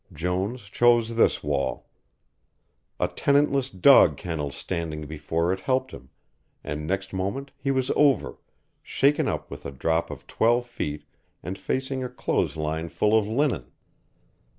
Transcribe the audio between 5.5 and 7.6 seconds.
it helped him, and next moment